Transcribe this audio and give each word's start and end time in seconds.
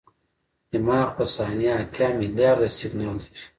دماغ 0.71 1.07
په 1.17 1.23
ثانیه 1.35 1.73
اتیا 1.81 2.07
ملیارده 2.19 2.67
سیګنال 2.77 3.17
لېږي. 3.23 3.43